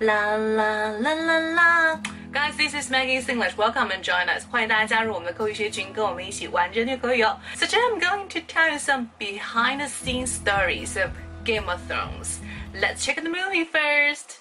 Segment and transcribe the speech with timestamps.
[0.00, 2.00] 啦啦啦啦啦。
[2.32, 3.56] Guys, this is Maggie English.
[3.56, 4.44] Welcome and join us.
[4.50, 7.38] 欢迎大家加入我们的口语学群，跟我们一起玩着虐口语哦。
[7.56, 11.10] So today I'm going to tell you some behind the scenes stories of
[11.44, 12.38] Game of Thrones.
[12.74, 14.38] Let's check the movie first.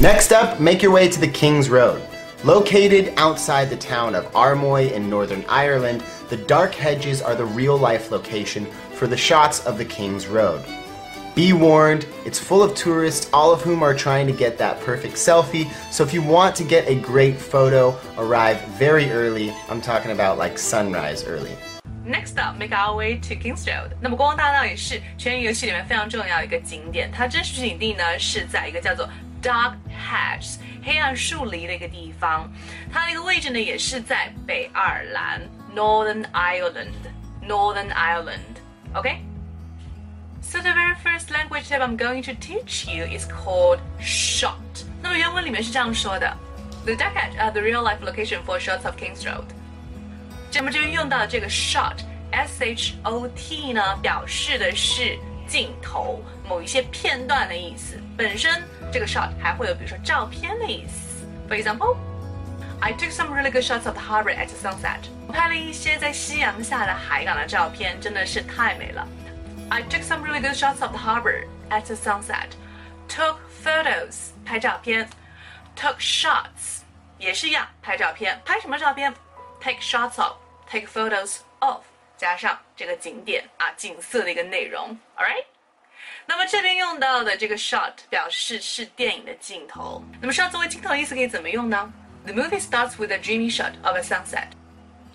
[0.00, 2.00] Next up, make your way to the King's Road.
[2.44, 7.76] Located outside the town of Armoy in Northern Ireland, the Dark Hedges are the real
[7.76, 10.62] life location for the shots of the King's Road.
[11.36, 15.16] Be warned, it's full of tourists, all of whom are trying to get that perfect
[15.16, 15.70] selfie.
[15.92, 19.52] So if you want to get a great photo, arrive very early.
[19.68, 21.50] I'm talking about like sunrise early.
[22.06, 23.90] Next up, make our way to Kings Road。
[24.00, 27.10] 那么光大道也是全游戏里面非常重要的一个景点。
[27.12, 29.06] 它真实取景地呢是在一个叫做
[29.42, 32.50] Dark Hedge 黑暗树林的一个地方。
[32.90, 35.42] 它的一个位置呢也是在北爱尔兰
[35.74, 36.94] Northern Ireland
[37.46, 39.29] Northern Ireland。OK。
[40.41, 44.55] so the very first language that I'm going to teach you is called shot.
[45.01, 46.35] 那么原文里面是这样说的
[46.85, 49.45] ：The Dark Hedges are uh, the real life location for shots of King's Road。
[50.53, 51.97] 那么这边用到这个 shot
[52.31, 57.99] s h o t 呢，表示的是镜头某一些片段的意思。
[58.17, 61.25] 本身这个 shot 还会有比如说照片的意思。
[61.47, 61.95] For example。
[62.83, 65.01] I took some really good shots of the harbor at sunset。
[65.27, 69.07] 我拍了一些在夕阳下的海港的照片，真的是太美了。
[69.70, 72.50] I took some really good shots of the harbor at the sunset.
[73.08, 75.08] Took photos 拍照片，
[75.76, 76.82] took shots
[77.18, 79.12] 也是一样拍照片，拍什么照片？
[79.60, 80.36] Take shots of,
[80.70, 81.82] take photos of
[82.16, 85.44] 加上这个景点啊景色的一个内容，All right。
[86.26, 90.02] 那么这边用到的这个 shot 表示是电影的镜头。
[90.20, 91.92] 那么 shot 作为镜头的意思可以怎么用呢？
[92.24, 94.48] The movie starts with a dreamy shot of a sunset.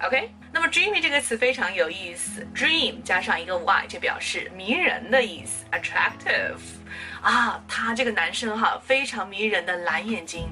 [0.02, 6.58] OK，那么 dreamy 这个词非常有意思，dream 加上一个 y 就表示迷人的意思，attractive。
[7.22, 10.50] 啊，他这个男生哈非常迷人的蓝眼睛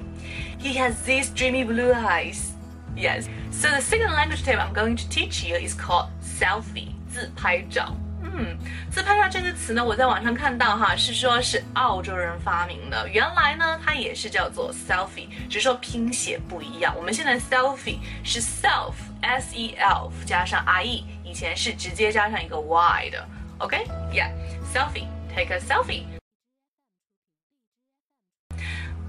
[0.59, 2.53] ，He has these dreamy blue eyes.
[2.95, 3.27] Yes.
[3.51, 7.95] So the second language tip I'm going to teach you is called selfie，自拍照。
[8.37, 8.57] 嗯，
[8.91, 13.07] 自拍照这个词呢，我在网上看到哈，是说是澳洲人发明的。
[13.07, 16.93] 原来呢，它也是叫做 selfie，只是说拼写不一样。
[16.97, 23.25] 我们现在 selfie 是 self s e l f 加上 i e，以前是直接加上一个 y 的。
[23.59, 26.03] OK，yeah，selfie，take a selfie。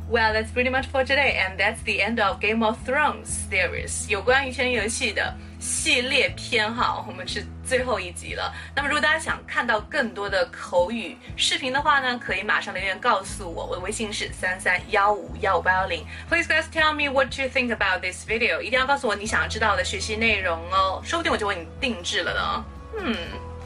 [0.09, 4.09] Well, that's pretty much for today, and that's the end of Game of Thrones series
[4.09, 8.53] 有关于《权力游戏》的系列篇哈，我们是最后一集了。
[8.75, 16.05] 那么，如果大家想看到更多的口语视频的话呢，可以马上留言告诉我，我的微信是三三幺五幺五八幺零。
[16.29, 22.65] Please guys tell me what you think about this video，一定要告诉我你想要知道的学习内容哦，说不定我就为你定制了呢。
[22.99, 23.17] 嗯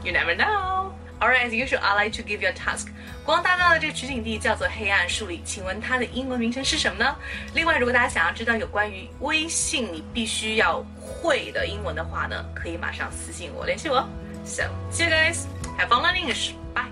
[0.03, 0.80] ，You never know。
[1.21, 2.87] Alright, as usual, I like to give you a task.
[3.23, 7.15] 光大道的这个取景地叫做黑暗树里，请问它的英文名称是什么呢？
[7.53, 14.03] 另外，如果大家想要知道有关于微信你必须要会的英文的话呢，可以马上私信我联系我。
[14.43, 15.45] So, see you guys.
[15.77, 16.53] Have fun learning English.
[16.73, 16.90] Bye.